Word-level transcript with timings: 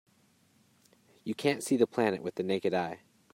You 1.25 1.35
can't 1.35 1.61
see 1.63 1.77
the 1.77 1.85
planet 1.85 2.23
with 2.23 2.33
the 2.33 2.41
naked 2.41 2.73
eye. 2.73 3.01